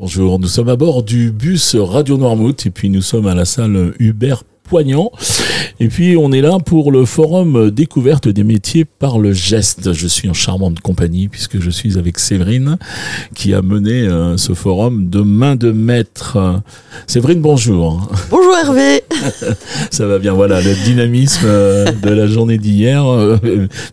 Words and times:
Bonjour, 0.00 0.38
nous 0.38 0.48
sommes 0.48 0.70
à 0.70 0.76
bord 0.76 1.02
du 1.02 1.30
bus 1.30 1.76
Radio 1.76 2.16
Noirmouth 2.16 2.64
et 2.64 2.70
puis 2.70 2.88
nous 2.88 3.02
sommes 3.02 3.26
à 3.26 3.34
la 3.34 3.44
salle 3.44 3.92
Hubert 3.98 4.44
Poignant. 4.62 5.12
Et 5.78 5.88
puis 5.88 6.16
on 6.16 6.32
est 6.32 6.40
là 6.40 6.56
pour 6.58 6.90
le 6.90 7.04
forum 7.04 7.70
découverte 7.70 8.26
des 8.26 8.42
métiers 8.42 8.86
par 8.86 9.18
le 9.18 9.34
geste. 9.34 9.92
Je 9.92 10.06
suis 10.06 10.30
en 10.30 10.32
charmante 10.32 10.80
compagnie 10.80 11.28
puisque 11.28 11.60
je 11.60 11.68
suis 11.68 11.98
avec 11.98 12.18
Séverine 12.18 12.78
qui 13.34 13.52
a 13.52 13.60
mené 13.60 14.08
euh, 14.08 14.38
ce 14.38 14.54
forum 14.54 15.10
de 15.10 15.20
main 15.20 15.54
de 15.54 15.70
maître. 15.70 16.62
Séverine, 17.06 17.42
bonjour. 17.42 18.10
Bonjour 18.30 18.56
Hervé. 18.56 19.02
Ça 19.90 20.06
va 20.06 20.18
bien, 20.18 20.32
voilà, 20.32 20.62
le 20.62 20.82
dynamisme 20.82 21.44
euh, 21.44 21.92
de 21.92 22.08
la 22.08 22.26
journée 22.26 22.56
d'hier 22.56 23.06
euh, 23.06 23.36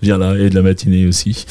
vient 0.01 0.17
là 0.17 0.37
et 0.37 0.49
de 0.49 0.55
la 0.55 0.61
matinée 0.61 1.05
aussi. 1.05 1.45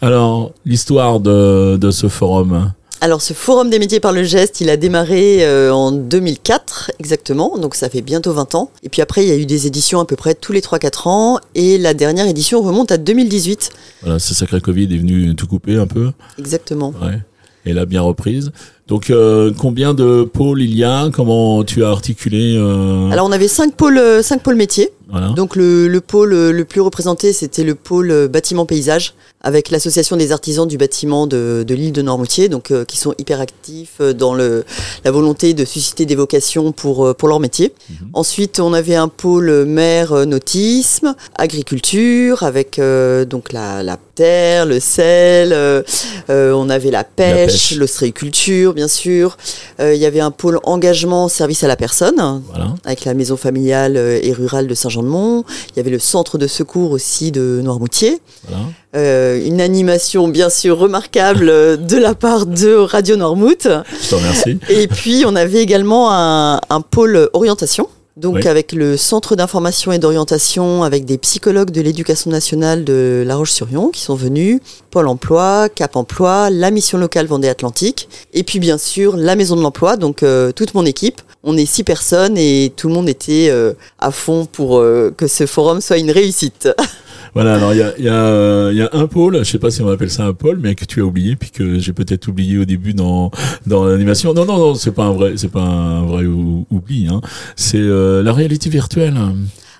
Alors, 0.00 0.54
l'histoire 0.64 1.20
de, 1.20 1.76
de 1.76 1.90
ce 1.90 2.08
forum. 2.08 2.72
Alors 3.00 3.22
ce 3.22 3.32
forum 3.32 3.70
des 3.70 3.78
métiers 3.78 4.00
par 4.00 4.12
le 4.12 4.24
geste, 4.24 4.60
il 4.60 4.68
a 4.70 4.76
démarré 4.76 5.44
euh, 5.46 5.72
en 5.72 5.92
2004 5.92 6.90
exactement, 6.98 7.56
donc 7.56 7.76
ça 7.76 7.88
fait 7.88 8.00
bientôt 8.00 8.32
20 8.32 8.56
ans. 8.56 8.72
Et 8.82 8.88
puis 8.88 9.02
après, 9.02 9.24
il 9.24 9.28
y 9.28 9.30
a 9.30 9.36
eu 9.36 9.46
des 9.46 9.68
éditions 9.68 10.00
à 10.00 10.04
peu 10.04 10.16
près 10.16 10.34
tous 10.34 10.52
les 10.52 10.60
3-4 10.60 11.08
ans, 11.08 11.40
et 11.54 11.78
la 11.78 11.94
dernière 11.94 12.26
édition 12.26 12.60
remonte 12.60 12.90
à 12.90 12.96
2018. 12.96 13.70
Voilà, 14.02 14.18
ce 14.18 14.34
sacré 14.34 14.60
Covid 14.60 14.92
est 14.92 14.98
venu 14.98 15.36
tout 15.36 15.46
couper 15.46 15.76
un 15.76 15.86
peu. 15.86 16.10
Exactement. 16.40 16.92
Ouais. 17.00 17.20
Et 17.66 17.72
là, 17.72 17.86
bien 17.86 18.02
reprise. 18.02 18.50
Donc, 18.86 19.10
euh, 19.10 19.52
combien 19.56 19.92
de 19.92 20.24
pôles 20.24 20.62
il 20.62 20.74
y 20.74 20.82
a? 20.82 21.10
Comment 21.12 21.62
tu 21.64 21.84
as 21.84 21.90
articulé 21.90 22.56
euh... 22.56 23.10
Alors, 23.10 23.26
on 23.26 23.32
avait 23.32 23.48
cinq 23.48 23.74
pôles, 23.74 23.98
euh, 23.98 24.22
cinq 24.22 24.42
pôles 24.42 24.56
métiers. 24.56 24.90
Voilà. 25.10 25.28
Donc, 25.30 25.56
le, 25.56 25.88
le 25.88 26.00
pôle 26.00 26.34
le 26.34 26.64
plus 26.64 26.80
représenté, 26.80 27.32
c'était 27.32 27.64
le 27.64 27.74
pôle 27.74 28.28
bâtiment 28.28 28.66
paysage, 28.66 29.14
avec 29.40 29.70
l'association 29.70 30.16
des 30.16 30.32
artisans 30.32 30.66
du 30.66 30.76
bâtiment 30.78 31.26
de, 31.26 31.64
de 31.66 31.74
l'île 31.74 31.92
de 31.92 32.02
Normoutier, 32.02 32.48
donc 32.48 32.70
euh, 32.70 32.84
qui 32.84 32.96
sont 32.98 33.14
hyper 33.18 33.40
actifs 33.40 34.00
dans 34.00 34.34
le, 34.34 34.64
la 35.04 35.10
volonté 35.12 35.54
de 35.54 35.64
susciter 35.64 36.06
des 36.06 36.16
vocations 36.16 36.72
pour, 36.72 37.14
pour 37.14 37.28
leur 37.28 37.38
métier. 37.40 37.72
Mhm. 37.88 37.96
Ensuite, 38.14 38.58
on 38.60 38.72
avait 38.72 38.96
un 38.96 39.08
pôle 39.08 39.64
mer 39.64 40.12
euh, 40.12 40.24
nautisme, 40.24 41.14
agriculture, 41.36 42.42
avec 42.42 42.78
euh, 42.78 43.24
donc 43.24 43.52
la, 43.52 43.82
la 43.82 43.96
terre, 44.14 44.66
le 44.66 44.80
sel, 44.80 45.52
euh, 45.52 45.82
euh, 46.30 46.52
on 46.52 46.68
avait 46.68 46.90
la 46.90 47.04
pêche, 47.04 47.74
l'ostréiculture, 47.76 48.74
bien 48.74 48.88
sûr. 48.88 49.36
Euh, 49.80 49.94
il 49.94 50.00
y 50.00 50.06
avait 50.06 50.20
un 50.20 50.30
pôle 50.32 50.58
engagement, 50.64 51.28
service 51.28 51.62
à 51.64 51.68
la 51.68 51.76
personne, 51.76 52.42
Voilà. 52.48 52.74
avec 52.84 53.04
la 53.04 53.14
maison 53.14 53.36
familiale 53.36 53.96
euh, 53.96 54.18
et 54.22 54.32
rurale 54.32 54.66
de 54.66 54.74
Saint-Jean-de-Mont. 54.98 55.44
Il 55.70 55.76
y 55.76 55.80
avait 55.80 55.90
le 55.90 55.98
centre 55.98 56.38
de 56.38 56.46
secours 56.46 56.90
aussi 56.92 57.30
de 57.32 57.60
Noirmoutier. 57.62 58.20
voilà. 58.48 58.64
Euh, 58.96 59.44
une 59.44 59.60
animation 59.60 60.28
bien 60.28 60.48
sûr 60.48 60.78
remarquable 60.78 61.48
euh, 61.50 61.76
de 61.76 61.96
la 61.96 62.14
part 62.14 62.46
de 62.46 62.74
Radio 62.74 63.16
Noirmouth. 63.16 63.68
Je 64.02 64.08
te 64.08 64.14
remercie. 64.14 64.58
Et 64.70 64.88
puis 64.88 65.24
on 65.26 65.36
avait 65.36 65.62
également 65.62 66.10
un, 66.12 66.60
un 66.70 66.80
pôle 66.80 67.28
orientation. 67.34 67.88
Donc 68.18 68.34
Oui. 68.34 68.48
avec 68.48 68.72
le 68.72 68.96
centre 68.96 69.36
d'information 69.36 69.92
et 69.92 70.00
d'orientation, 70.00 70.82
avec 70.82 71.04
des 71.04 71.18
psychologues 71.18 71.70
de 71.70 71.80
l'éducation 71.80 72.32
nationale 72.32 72.84
de 72.84 73.22
La 73.24 73.36
Roche-sur-Yon 73.36 73.90
qui 73.90 74.00
sont 74.00 74.16
venus, 74.16 74.58
Pôle 74.90 75.06
Emploi, 75.06 75.68
Cap 75.68 75.94
Emploi, 75.94 76.50
la 76.50 76.72
mission 76.72 76.98
locale 76.98 77.26
Vendée 77.26 77.48
Atlantique, 77.48 78.08
et 78.34 78.42
puis 78.42 78.58
bien 78.58 78.76
sûr 78.76 79.16
la 79.16 79.36
Maison 79.36 79.54
de 79.54 79.62
l'Emploi, 79.62 79.96
donc 79.96 80.24
euh, 80.24 80.50
toute 80.50 80.74
mon 80.74 80.84
équipe. 80.84 81.20
On 81.44 81.56
est 81.56 81.66
six 81.66 81.84
personnes 81.84 82.36
et 82.36 82.72
tout 82.76 82.88
le 82.88 82.94
monde 82.94 83.08
était 83.08 83.50
euh, 83.50 83.74
à 84.00 84.10
fond 84.10 84.46
pour 84.50 84.78
euh, 84.78 85.14
que 85.16 85.28
ce 85.28 85.46
forum 85.46 85.80
soit 85.80 85.98
une 85.98 86.10
réussite. 86.10 86.68
Voilà, 87.34 87.54
alors 87.54 87.72
il 87.74 87.78
y 87.78 87.82
a, 87.82 87.92
il 87.98 88.04
y, 88.04 88.08
a, 88.08 88.14
euh, 88.14 88.70
il 88.72 88.78
y 88.78 88.82
a 88.82 88.88
un 88.92 89.06
pôle, 89.06 89.38
je 89.38 89.50
sais 89.50 89.58
pas 89.58 89.70
si 89.70 89.82
on 89.82 89.88
appelle 89.88 90.10
ça 90.10 90.24
un 90.24 90.32
pôle, 90.32 90.58
mais 90.62 90.74
que 90.74 90.84
tu 90.84 91.00
as 91.00 91.04
oublié, 91.04 91.36
puis 91.36 91.50
que 91.50 91.78
j'ai 91.78 91.92
peut-être 91.92 92.28
oublié 92.28 92.58
au 92.58 92.64
début 92.64 92.94
dans, 92.94 93.30
dans 93.66 93.84
l'animation. 93.84 94.34
Non, 94.34 94.44
non, 94.44 94.56
non, 94.58 94.74
c'est 94.74 94.90
pas 94.92 95.04
un 95.04 95.12
vrai, 95.12 95.32
c'est 95.36 95.50
pas 95.50 95.60
un 95.62 96.02
vrai 96.06 96.24
ou- 96.26 96.66
oubli, 96.70 97.08
hein. 97.08 97.20
C'est 97.56 97.78
euh, 97.78 98.22
la 98.22 98.32
réalité 98.32 98.70
virtuelle. 98.70 99.16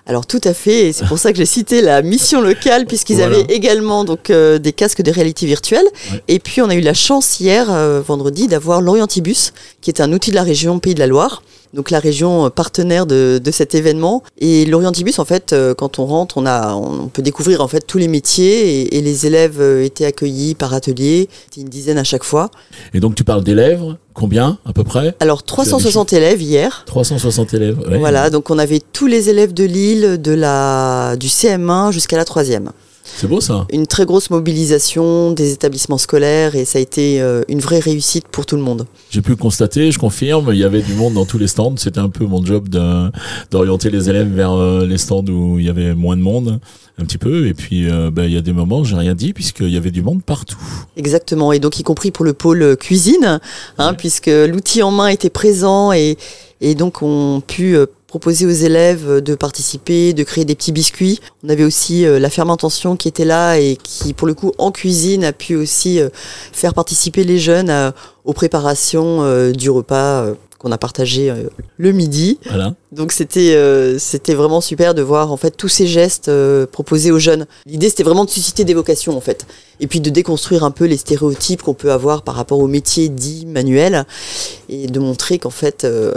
Alors 0.05 0.25
tout 0.25 0.41
à 0.43 0.55
fait, 0.55 0.87
et 0.87 0.91
c'est 0.93 1.05
pour 1.05 1.19
ça 1.19 1.31
que 1.31 1.37
j'ai 1.37 1.45
cité 1.45 1.81
la 1.83 2.01
mission 2.01 2.41
locale, 2.41 2.87
puisqu'ils 2.87 3.17
Voilà. 3.17 3.35
avaient 3.37 3.53
également 3.53 4.05
donc 4.05 4.31
euh, 4.31 4.57
des 4.57 4.73
casques 4.73 5.03
de 5.03 5.11
réalité 5.11 5.45
virtuelle. 5.45 5.85
Ouais. 6.11 6.23
Et 6.27 6.39
puis 6.39 6.61
on 6.63 6.69
a 6.69 6.73
eu 6.75 6.81
la 6.81 6.95
chance 6.95 7.39
hier, 7.39 7.67
euh, 7.69 8.01
vendredi, 8.01 8.47
d'avoir 8.47 8.81
l'Orientibus, 8.81 9.53
qui 9.81 9.91
est 9.91 10.01
un 10.01 10.11
outil 10.11 10.31
de 10.31 10.35
la 10.35 10.43
région 10.43 10.79
Pays 10.79 10.95
de 10.95 10.99
la 10.99 11.05
Loire. 11.07 11.43
Donc 11.73 11.91
la 11.91 11.99
région 11.99 12.45
euh, 12.45 12.49
partenaire 12.49 13.05
de, 13.05 13.39
de 13.43 13.51
cet 13.51 13.75
événement. 13.75 14.23
Et 14.39 14.65
l'Orientibus, 14.65 15.19
en 15.19 15.25
fait, 15.25 15.53
euh, 15.53 15.73
quand 15.75 15.99
on 15.99 16.05
rentre, 16.05 16.37
on, 16.37 16.45
a, 16.45 16.73
on 16.73 17.07
peut 17.07 17.21
découvrir 17.21 17.61
en 17.61 17.67
fait 17.67 17.81
tous 17.85 17.97
les 17.99 18.07
métiers 18.07 18.81
et, 18.81 18.97
et 18.97 19.01
les 19.01 19.25
élèves 19.27 19.59
euh, 19.61 19.83
étaient 19.83 20.05
accueillis 20.05 20.55
par 20.55 20.73
atelier, 20.73 21.29
c'était 21.45 21.61
une 21.61 21.69
dizaine 21.69 21.97
à 21.97 22.03
chaque 22.03 22.23
fois. 22.23 22.49
Et 22.93 22.99
donc 22.99 23.15
tu 23.15 23.23
parles 23.23 23.43
d'élèves, 23.43 23.83
combien 24.13 24.57
à 24.65 24.73
peu 24.73 24.83
près? 24.83 25.15
Alors 25.19 25.43
360 25.43 26.13
élèves 26.13 26.41
hier. 26.41 26.83
360 26.87 27.53
élèves. 27.53 27.77
ouais. 27.87 27.97
Voilà, 27.99 28.29
donc 28.29 28.49
on 28.49 28.57
avait 28.57 28.81
tous 28.93 29.07
les 29.07 29.29
élèves 29.29 29.53
de 29.53 29.63
Lille, 29.63 30.19
de 30.21 30.31
la, 30.31 31.15
du 31.17 31.27
CM1 31.27 31.91
jusqu'à 31.91 32.17
la 32.17 32.25
troisième. 32.25 32.71
C'est 33.03 33.27
beau 33.27 33.41
ça. 33.41 33.65
une 33.73 33.87
très 33.87 34.05
grosse 34.05 34.29
mobilisation 34.29 35.31
des 35.31 35.51
établissements 35.51 35.97
scolaires 35.97 36.55
et 36.55 36.63
ça 36.65 36.79
a 36.79 36.81
été 36.81 37.19
euh, 37.21 37.41
une 37.49 37.59
vraie 37.59 37.79
réussite 37.79 38.27
pour 38.27 38.45
tout 38.45 38.55
le 38.55 38.61
monde. 38.61 38.85
J'ai 39.09 39.21
pu 39.21 39.31
le 39.31 39.35
constater, 39.35 39.91
je 39.91 39.99
confirme, 39.99 40.49
il 40.53 40.57
y 40.59 40.63
avait 40.63 40.81
du 40.81 40.93
monde 40.93 41.15
dans 41.15 41.25
tous 41.25 41.37
les 41.37 41.47
stands. 41.47 41.75
C'était 41.77 41.99
un 41.99 42.09
peu 42.09 42.25
mon 42.25 42.45
job 42.45 42.69
d'orienter 43.51 43.89
les 43.89 44.09
élèves 44.09 44.31
vers 44.33 44.53
euh, 44.53 44.85
les 44.85 44.97
stands 44.97 45.25
où 45.27 45.59
il 45.59 45.65
y 45.65 45.69
avait 45.69 45.95
moins 45.95 46.15
de 46.17 46.21
monde, 46.21 46.59
un 46.97 47.03
petit 47.05 47.17
peu. 47.17 47.47
Et 47.47 47.53
puis, 47.53 47.89
euh, 47.89 48.11
bah, 48.11 48.25
il 48.25 48.33
y 48.33 48.37
a 48.37 48.41
des 48.41 48.53
moments, 48.53 48.83
j'ai 48.83 48.95
rien 48.95 49.15
dit, 49.15 49.33
puisqu'il 49.33 49.69
y 49.69 49.77
avait 49.77 49.91
du 49.91 50.01
monde 50.03 50.23
partout. 50.23 50.57
Exactement, 50.95 51.51
et 51.51 51.59
donc 51.59 51.79
y 51.79 51.83
compris 51.83 52.11
pour 52.11 52.25
le 52.25 52.33
pôle 52.33 52.77
cuisine, 52.77 53.39
hein, 53.77 53.89
Ouais. 53.91 53.95
puisque 53.97 54.27
l'outil 54.29 54.83
en 54.83 54.91
main 54.91 55.07
était 55.07 55.29
présent 55.29 55.91
et, 55.93 56.17
et 56.61 56.75
donc 56.75 57.01
on 57.01 57.41
pu 57.45 57.75
proposer 58.09 58.45
aux 58.45 58.49
élèves 58.49 59.21
de 59.21 59.35
participer, 59.35 60.13
de 60.13 60.23
créer 60.23 60.43
des 60.43 60.55
petits 60.55 60.71
biscuits. 60.73 61.19
On 61.43 61.49
avait 61.49 61.63
aussi 61.63 62.05
euh, 62.05 62.19
la 62.19 62.29
fermentation 62.29 62.97
qui 62.97 63.07
était 63.07 63.23
là 63.23 63.57
et 63.59 63.77
qui, 63.81 64.13
pour 64.13 64.27
le 64.27 64.33
coup, 64.33 64.51
en 64.57 64.71
cuisine, 64.71 65.23
a 65.23 65.31
pu 65.31 65.55
aussi 65.55 65.99
euh, 65.99 66.09
faire 66.51 66.73
participer 66.73 67.23
les 67.23 67.37
jeunes 67.39 67.69
à- 67.69 67.93
aux 68.25 68.33
préparations 68.33 69.23
euh, 69.23 69.51
du 69.51 69.69
repas 69.69 70.23
euh, 70.23 70.33
qu'on 70.57 70.71
a 70.73 70.77
partagé 70.77 71.29
euh, 71.29 71.43
le 71.77 71.91
midi. 71.93 72.39
Voilà. 72.47 72.73
Donc 72.91 73.11
c'était 73.13 73.53
euh, 73.55 73.97
c'était 73.99 74.33
vraiment 74.33 74.59
super 74.59 74.93
de 74.95 75.01
voir 75.03 75.31
en 75.31 75.37
fait 75.37 75.51
tous 75.55 75.69
ces 75.69 75.87
gestes 75.87 76.27
euh, 76.29 76.65
proposés 76.65 77.11
aux 77.11 77.19
jeunes. 77.19 77.45
L'idée 77.67 77.89
c'était 77.89 78.03
vraiment 78.03 78.25
de 78.25 78.29
susciter 78.31 78.65
des 78.65 78.73
vocations 78.73 79.15
en 79.15 79.21
fait 79.21 79.45
et 79.79 79.87
puis 79.87 80.01
de 80.01 80.09
déconstruire 80.09 80.63
un 80.65 80.71
peu 80.71 80.85
les 80.85 80.97
stéréotypes 80.97 81.61
qu'on 81.61 81.75
peut 81.75 81.91
avoir 81.93 82.23
par 82.23 82.35
rapport 82.35 82.59
au 82.59 82.67
métier 82.67 83.07
dit 83.07 83.45
manuel 83.45 84.05
et 84.67 84.87
de 84.87 84.99
montrer 84.99 85.37
qu'en 85.39 85.49
fait 85.51 85.85
euh, 85.85 86.13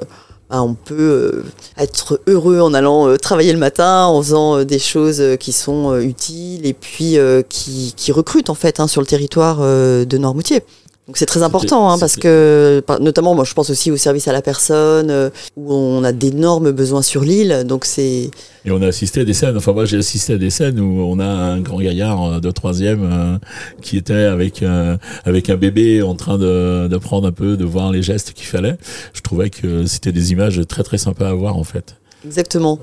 bah, 0.52 0.62
on 0.62 0.74
peut 0.74 0.94
euh, 0.98 1.44
être 1.78 2.20
heureux 2.26 2.60
en 2.60 2.74
allant 2.74 3.08
euh, 3.08 3.16
travailler 3.16 3.54
le 3.54 3.58
matin, 3.58 4.04
en 4.04 4.20
faisant 4.20 4.58
euh, 4.58 4.64
des 4.66 4.78
choses 4.78 5.22
qui 5.40 5.50
sont 5.50 5.98
utiles 5.98 6.66
et 6.66 6.74
puis 6.74 7.16
qui, 7.48 8.12
recrutent 8.12 8.50
en 8.50 8.54
fait 8.54 8.78
hein, 8.78 8.86
sur 8.86 9.00
le 9.00 9.06
territoire 9.06 9.60
de 9.60 10.18
Noirmoutier. 10.18 10.62
Donc 11.08 11.16
c'est 11.16 11.26
très 11.26 11.42
important 11.42 11.90
hein, 11.90 11.98
parce 11.98 12.14
que 12.14 12.80
notamment 13.00 13.34
moi 13.34 13.44
je 13.44 13.54
pense 13.54 13.70
aussi 13.70 13.90
au 13.90 13.96
service 13.96 14.28
à 14.28 14.32
la 14.32 14.40
personne 14.40 15.10
euh, 15.10 15.30
où 15.56 15.74
on 15.74 16.04
a 16.04 16.12
d'énormes 16.12 16.70
besoins 16.70 17.02
sur 17.02 17.22
l'île 17.22 17.64
donc 17.66 17.84
c'est 17.86 18.30
Et 18.64 18.70
on 18.70 18.80
a 18.80 18.86
assisté 18.86 19.22
à 19.22 19.24
des 19.24 19.34
scènes, 19.34 19.56
enfin 19.56 19.72
moi 19.72 19.84
j'ai 19.84 19.96
assisté 19.96 20.34
à 20.34 20.38
des 20.38 20.50
scènes 20.50 20.78
où 20.78 21.02
on 21.02 21.18
a 21.18 21.24
un 21.24 21.60
grand 21.60 21.80
gaillard 21.80 22.24
euh, 22.24 22.40
de 22.40 22.50
troisième 22.52 23.02
euh, 23.02 23.38
qui 23.80 23.96
était 23.96 24.14
avec 24.14 24.62
euh, 24.62 24.96
avec 25.24 25.50
un 25.50 25.56
bébé 25.56 26.02
en 26.02 26.14
train 26.14 26.38
de 26.38 26.86
d'apprendre 26.88 27.26
un 27.26 27.32
peu, 27.32 27.56
de 27.56 27.64
voir 27.64 27.90
les 27.90 28.02
gestes 28.02 28.32
qu'il 28.32 28.46
fallait. 28.46 28.76
Je 29.12 29.22
trouvais 29.22 29.50
que 29.50 29.86
c'était 29.86 30.12
des 30.12 30.30
images 30.30 30.60
très 30.68 30.84
très 30.84 30.98
sympas 30.98 31.30
à 31.30 31.34
voir 31.34 31.56
en 31.56 31.64
fait. 31.64 31.96
exactement 32.24 32.78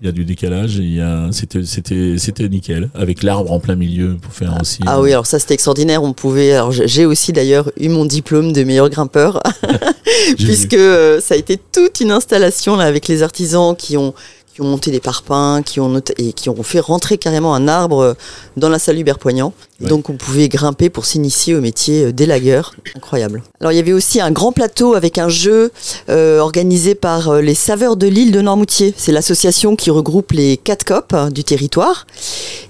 Il 0.00 0.06
y 0.06 0.08
a 0.08 0.12
du 0.12 0.24
décalage, 0.24 0.76
il 0.76 0.94
y 0.94 1.00
a 1.00 1.28
c'était 1.30 1.64
c'était 1.64 2.16
c'était 2.18 2.48
nickel 2.48 2.90
avec 2.94 3.22
l'arbre 3.22 3.52
en 3.52 3.60
plein 3.60 3.76
milieu 3.76 4.16
pour 4.20 4.32
faire 4.32 4.58
aussi. 4.60 4.80
Ah 4.86 5.00
oui, 5.00 5.12
alors 5.12 5.26
ça 5.26 5.38
c'était 5.38 5.54
extraordinaire. 5.54 6.02
On 6.02 6.12
pouvait. 6.12 6.52
Alors 6.52 6.72
j'ai 6.72 7.06
aussi 7.06 7.32
d'ailleurs 7.32 7.70
eu 7.78 7.88
mon 7.88 8.04
diplôme 8.04 8.52
de 8.52 8.64
meilleur 8.64 8.90
grimpeur, 8.90 9.40
puisque 10.36 10.74
euh, 10.74 11.20
ça 11.20 11.34
a 11.34 11.36
été 11.36 11.58
toute 11.72 12.00
une 12.00 12.10
installation 12.10 12.76
là 12.76 12.84
avec 12.84 13.08
les 13.08 13.22
artisans 13.22 13.74
qui 13.76 13.96
ont 13.96 14.14
qui 14.54 14.60
ont 14.62 14.66
monté 14.66 14.92
des 14.92 15.00
parpaings, 15.00 15.62
qui 15.64 15.80
ont 15.80 15.88
not- 15.88 16.00
et 16.16 16.32
qui 16.32 16.48
ont 16.48 16.62
fait 16.62 16.78
rentrer 16.78 17.18
carrément 17.18 17.56
un 17.56 17.66
arbre 17.66 17.98
euh, 18.00 18.14
dans 18.56 18.68
la 18.68 18.78
salle 18.78 18.96
Hubert 18.98 19.18
Poignant. 19.18 19.52
Ouais. 19.80 19.88
Donc 19.88 20.10
on 20.10 20.16
pouvait 20.16 20.48
grimper 20.48 20.90
pour 20.90 21.06
s'initier 21.06 21.56
au 21.56 21.60
métier 21.60 22.04
euh, 22.04 22.12
d'élagueur. 22.12 22.72
Incroyable. 22.94 23.42
Alors 23.60 23.72
il 23.72 23.76
y 23.76 23.80
avait 23.80 23.92
aussi 23.92 24.20
un 24.20 24.30
grand 24.30 24.52
plateau 24.52 24.94
avec 24.94 25.18
un 25.18 25.28
jeu 25.28 25.72
euh, 26.08 26.38
organisé 26.38 26.94
par 26.94 27.30
euh, 27.30 27.40
les 27.40 27.56
Saveurs 27.56 27.96
de 27.96 28.06
l'île 28.06 28.30
de 28.30 28.40
Normoutier. 28.40 28.94
C'est 28.96 29.10
l'association 29.10 29.74
qui 29.74 29.90
regroupe 29.90 30.30
les 30.30 30.56
quatre 30.56 30.84
COP 30.84 31.12
hein, 31.14 31.30
du 31.30 31.42
territoire. 31.42 32.06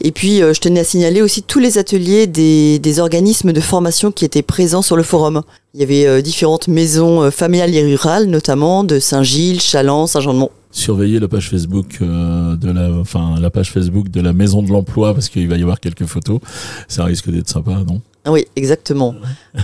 Et 0.01 0.11
puis 0.11 0.43
euh, 0.43 0.55
je 0.55 0.61
tenais 0.61 0.81
à 0.81 0.85
signaler 0.85 1.21
aussi 1.21 1.43
tous 1.43 1.59
les 1.59 1.77
ateliers 1.77 2.27
des, 2.27 2.79
des 2.79 2.99
organismes 2.99 3.53
de 3.53 3.61
formation 3.61 4.11
qui 4.11 4.25
étaient 4.25 4.41
présents 4.43 4.81
sur 4.83 4.97
le 4.97 5.03
forum. 5.03 5.43
Il 5.75 5.81
y 5.81 5.83
avait 5.83 6.07
euh, 6.07 6.23
différentes 6.23 6.69
maisons 6.69 7.31
familiales 7.31 7.75
et 7.75 7.83
rurales, 7.83 8.25
notamment 8.25 8.85
de 8.85 8.99
Saint-Gilles, 9.01 9.61
Chaland, 9.61 10.07
Saint-Jean-de-Mont. 10.07 10.51
Surveiller 10.75 11.21
la 11.21 11.29
page 11.29 11.49
Facebook 11.49 11.99
euh, 12.03 12.57
de 12.57 12.71
la, 12.71 12.91
enfin 12.93 13.37
la 13.41 13.51
page 13.51 13.71
Facebook 13.71 14.11
de 14.11 14.21
la 14.21 14.33
Maison 14.33 14.63
de 14.63 14.71
l'Emploi 14.71 15.15
parce 15.15 15.29
qu'il 15.29 15.49
va 15.49 15.57
y 15.57 15.63
avoir 15.63 15.81
quelques 15.81 16.05
photos. 16.05 16.41
Ça 16.89 17.05
risque 17.05 17.31
d'être 17.31 17.49
sympa, 17.49 17.83
non? 17.87 18.03
Oui, 18.27 18.47
exactement. 18.57 19.15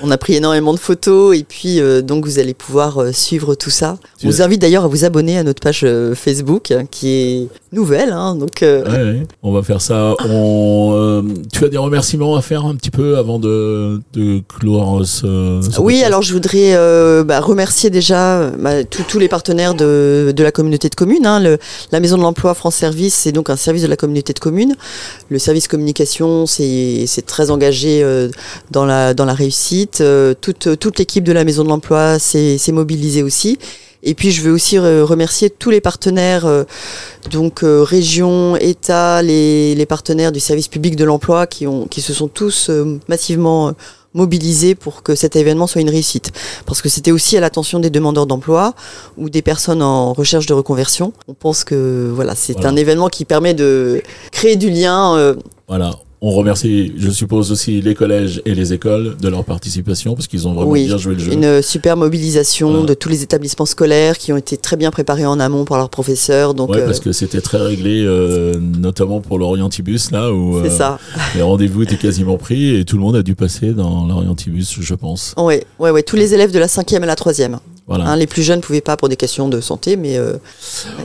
On 0.03 0.11
a 0.11 0.19
pris 0.19 0.35
énormément 0.35 0.73
de 0.75 0.79
photos 0.79 1.37
et 1.37 1.45
puis 1.45 1.81
euh, 1.81 2.03
donc 2.03 2.25
vous 2.27 2.39
allez 2.39 2.55
pouvoir 2.55 2.99
euh, 2.99 3.13
suivre 3.13 3.55
tout 3.55 3.71
ça. 3.71 3.97
On 4.23 4.29
vous 4.29 4.43
invite 4.43 4.61
d'ailleurs 4.61 4.85
à 4.85 4.89
vous 4.89 5.05
abonner 5.05 5.39
à 5.39 5.43
notre 5.43 5.61
page 5.63 5.81
euh, 5.85 6.15
Facebook 6.15 6.71
hein, 6.71 6.85
qui 6.89 7.09
est 7.09 7.49
nouvelle. 7.73 8.13
hein, 8.13 8.37
donc 8.37 8.63
euh, 8.63 8.85
Ouais, 8.85 9.19
ouais. 9.21 9.27
On 9.43 9.51
va 9.53 9.63
faire 9.63 9.81
ça. 9.81 10.15
On, 10.29 11.25
tu 11.53 11.65
as 11.65 11.69
des 11.69 11.77
remerciements 11.79 12.37
à 12.37 12.43
faire 12.43 12.65
un 12.67 12.75
petit 12.77 12.91
peu 12.91 13.17
avant 13.17 13.39
de, 13.39 14.01
de 14.13 14.41
clore 14.49 15.07
ce, 15.07 15.61
ce 15.73 15.81
Oui, 15.81 16.03
alors 16.05 16.23
je 16.23 16.33
voudrais 16.33 16.75
bah, 17.25 17.41
remercier 17.41 17.91
déjà 17.91 18.51
bah, 18.51 18.85
tous- 18.85 19.19
les 19.19 19.29
partenaires 19.29 19.75
de, 19.75 20.33
de 20.37 20.43
la 20.43 20.53
communauté 20.53 20.89
de 20.89 20.95
communes. 20.95 21.27
hein. 21.27 21.41
Le- 21.41 21.59
la 21.93 22.01
Maison 22.01 22.17
de 22.17 22.23
l'Emploi 22.23 22.55
France 22.55 22.75
Service, 22.77 23.15
c'est 23.15 23.33
donc 23.33 23.51
un 23.51 23.57
service 23.57 23.83
de 23.83 23.89
la 23.89 23.97
communauté 23.97 24.33
de 24.33 24.39
communes. 24.39 24.77
Le 25.31 25.39
service 25.39 25.67
communication, 25.69 26.47
c'est 26.47 27.05
c'est 27.07 27.27
très 27.27 27.51
engagé 27.51 28.03
euh, 28.03 28.29
dans, 28.71 28.85
la, 28.85 29.15
dans 29.15 29.25
la 29.25 29.35
réussite. 29.35 30.01
Euh, 30.01 30.35
toute 30.41 30.79
toute 30.79 30.99
l'équipe 30.99 31.25
de 31.25 31.33
la 31.33 31.45
Maison 31.45 31.65
de 31.65 31.69
l'Emploi 31.69 32.19
s'est 32.19 32.59
mobilisée 32.73 33.23
aussi. 33.23 33.59
Et 34.03 34.15
puis 34.15 34.31
je 34.31 34.41
veux 34.41 34.53
aussi 34.53 34.77
re- 34.77 35.03
remercier 35.03 35.51
tous 35.51 35.69
les 35.69 35.83
partenaires, 35.83 36.47
euh, 36.47 36.65
donc 37.33 37.63
euh, 37.63 37.83
région, 37.83 38.57
État, 38.57 39.21
les, 39.21 39.75
les 39.75 39.85
partenaires 39.87 40.33
du 40.33 40.41
service 40.41 40.69
public 40.69 40.97
de 40.97 41.05
l'emploi 41.05 41.47
qui, 41.47 41.67
ont, 41.67 41.87
qui 41.87 42.01
se 42.01 42.15
sont 42.15 42.27
tous 42.29 42.71
euh, 42.71 42.99
massivement 43.09 43.75
mobilisés 44.15 44.75
pour 44.75 45.03
que 45.03 45.15
cet 45.15 45.37
événement 45.37 45.67
soit 45.67 45.83
une 45.83 45.91
réussite. 45.91 46.33
Parce 46.65 46.81
que 46.81 46.89
c'était 46.89 47.13
aussi 47.13 47.37
à 47.37 47.41
l'attention 47.41 47.79
des 47.79 47.91
demandeurs 47.91 48.27
d'emploi 48.27 48.75
ou 49.19 49.29
des 49.29 49.43
personnes 49.43 49.83
en 49.83 50.15
recherche 50.15 50.47
de 50.47 50.55
reconversion. 50.55 51.13
On 51.29 51.35
pense 51.35 51.63
que 51.63 52.11
voilà, 52.13 52.35
c'est 52.35 52.55
Voilà. 52.55 52.71
un 52.71 52.77
événement 52.77 53.09
qui 53.09 53.27
permet 53.27 53.53
de 53.53 54.03
créer 54.33 54.57
du 54.57 54.71
lien. 54.71 55.37
Voilà. 55.69 55.91
On 56.23 56.33
remercie, 56.33 56.93
je 56.99 57.09
suppose 57.11 57.51
aussi 57.51 57.81
les 57.81 57.95
collèges 57.95 58.43
et 58.45 58.55
les 58.55 58.75
écoles 58.75 59.17
de 59.23 59.29
leur 59.29 59.43
participation 59.43 60.15
parce 60.15 60.27
qu'ils 60.27 60.47
ont 60.47 60.53
vraiment 60.53 60.71
Oui, 60.71 60.85
bien 60.85 60.99
joué 60.99 61.15
le 61.15 61.21
jeu. 61.21 61.33
une 61.33 61.63
super 61.63 61.97
mobilisation 61.97 62.71
Voilà. 62.73 62.87
de 62.87 62.93
tous 62.95 63.09
les 63.09 63.23
établissements 63.23 63.65
scolaires 63.65 64.19
qui 64.19 64.31
ont 64.31 64.37
été 64.37 64.59
très 64.59 64.77
bien 64.77 64.91
préparés 64.91 65.25
en 65.25 65.41
amont 65.41 65.65
par 65.65 65.79
leurs 65.79 65.89
professeurs. 65.89 66.53
Donc 66.53 66.69
Ouais, 66.71 66.83
euh, 66.83 66.85
parce 66.87 67.01
que 67.01 67.13
c'était 67.13 67.41
très 67.41 67.57
réglé, 67.57 68.05
euh, 68.05 68.55
notamment 68.61 69.21
pour 69.21 69.39
l'Orientibus, 69.39 70.11
là 70.11 70.31
où 70.31 70.59
euh, 70.59 70.69
ça. 70.69 70.99
les 71.35 71.41
rendez-vous 71.41 71.85
étaient 71.85 71.97
quasiment 71.97 72.37
pris 72.37 72.77
et 72.77 72.85
tout 72.85 72.97
le 72.97 73.03
monde 73.03 73.17
a 73.17 73.23
dû 73.23 73.35
passer 73.35 73.73
dans 73.73 74.07
l'Orientibus, 74.07 74.77
je 74.79 74.95
pense. 74.95 75.35
Ouais, 75.39 75.65
ouais, 75.79 75.91
ouais. 75.91 76.03
Tous 76.03 76.17
les 76.17 76.35
élèves 76.35 76.53
de 76.53 76.59
la 76.59 76.69
cinquième 76.69 77.03
à 77.03 77.07
la 77.07 77.17
troisième. 77.17 77.59
Voilà. 77.87 78.07
Hein, 78.07 78.17
les 78.17 78.27
plus 78.27 78.43
jeunes 78.43 78.59
ne 78.59 78.63
pouvaient 78.63 78.83
pas 78.83 78.99
pour 78.99 79.09
des 79.09 79.17
questions 79.17 79.49
de 79.49 79.61
santé, 79.63 79.97
mais 79.97 80.19
euh, 80.19 80.35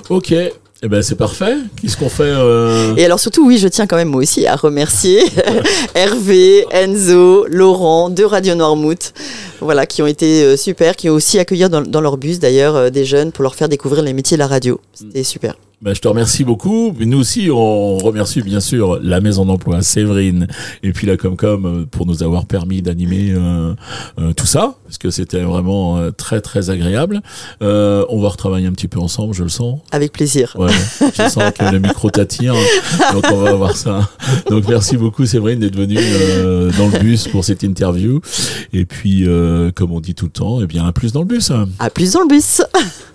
Ok, 0.09 0.35
eh 0.83 0.87
ben 0.87 1.01
c'est 1.01 1.15
parfait. 1.15 1.55
Qu'est-ce 1.81 1.95
qu'on 1.95 2.09
fait 2.09 2.23
euh, 2.25 2.95
Et 2.97 3.05
alors 3.05 3.19
surtout, 3.19 3.47
oui, 3.47 3.57
je 3.57 3.67
tiens 3.67 3.87
quand 3.87 3.95
même 3.95 4.09
moi 4.09 4.21
aussi 4.21 4.45
à 4.45 4.55
remercier 4.55 5.21
Hervé, 5.95 6.65
Enzo, 6.69 7.45
Laurent 7.47 8.09
de 8.09 8.23
Radio 8.23 8.55
Noirmouth, 8.55 9.13
voilà, 9.61 9.85
qui 9.85 10.01
ont 10.01 10.07
été 10.07 10.43
euh, 10.43 10.57
super, 10.57 10.95
qui 10.95 11.09
ont 11.09 11.13
aussi 11.13 11.39
accueilli 11.39 11.69
dans, 11.69 11.81
dans 11.81 12.01
leur 12.01 12.17
bus 12.17 12.39
d'ailleurs 12.39 12.75
euh, 12.75 12.89
des 12.89 13.05
jeunes 13.05 13.31
pour 13.31 13.43
leur 13.43 13.55
faire 13.55 13.69
découvrir 13.69 14.03
les 14.03 14.13
métiers 14.13 14.35
de 14.35 14.39
la 14.39 14.47
radio. 14.47 14.79
C'était 14.93 15.23
super. 15.23 15.55
Ben, 15.85 15.93
je 15.93 16.01
te 16.01 16.07
remercie 16.07 16.43
beaucoup. 16.43 16.95
Mais 16.97 17.05
Nous 17.05 17.19
aussi, 17.19 17.51
on 17.51 17.99
remercie 17.99 18.41
bien 18.41 18.59
sûr 18.59 18.99
la 19.03 19.21
Maison 19.21 19.45
d'Emploi, 19.45 19.83
Séverine, 19.83 20.47
et 20.81 20.91
puis 20.93 21.05
la 21.05 21.15
Comcom 21.15 21.65
euh, 21.65 21.85
pour 21.85 22.07
nous 22.07 22.23
avoir 22.23 22.47
permis 22.47 22.81
d'animer 22.81 23.31
euh, 23.31 23.75
euh, 24.17 24.33
tout 24.33 24.47
ça, 24.47 24.77
parce 24.83 24.97
que 24.97 25.11
c'était 25.11 25.41
vraiment 25.41 25.97
euh, 25.97 26.09
très 26.09 26.41
très 26.41 26.71
agréable. 26.71 27.21
Euh, 27.61 28.03
on 28.09 28.19
va 28.19 28.29
retravailler 28.29 28.65
un 28.65 28.71
petit 28.71 28.87
peu 28.87 28.99
ensemble, 28.99 29.35
je 29.35 29.43
le 29.43 29.49
sens. 29.49 29.79
Avec 29.91 30.11
plaisir. 30.11 30.55
Ouais, 30.57 30.71
je 31.01 31.29
sens 31.29 31.51
que 31.55 31.71
le 31.71 31.77
micro 31.77 32.09
t'attire, 32.09 32.55
donc 33.13 33.23
on 33.31 33.37
va 33.43 33.53
voir 33.53 33.77
ça. 33.77 34.09
Donc 34.49 34.67
merci 34.67 34.97
beaucoup 34.97 35.27
Séverine 35.27 35.59
d'être 35.59 35.77
venue 35.77 35.99
euh, 35.99 36.71
dans 36.79 36.87
le 36.87 36.97
bus 36.97 37.27
pour 37.27 37.45
cette 37.45 37.61
interview. 37.61 38.21
Et 38.73 38.85
puis, 38.85 39.27
euh, 39.27 39.71
comme 39.71 39.91
on 39.91 39.99
dit 39.99 40.15
tout 40.15 40.25
le 40.25 40.31
temps, 40.31 40.61
eh 40.61 40.65
bien 40.65 40.83
un 40.83 40.91
plus 40.93 41.13
dans 41.13 41.21
le 41.21 41.27
bus. 41.27 41.51
À 41.77 41.91
plus 41.91 42.13
dans 42.13 42.21
le 42.21 42.27
bus. 42.27 42.63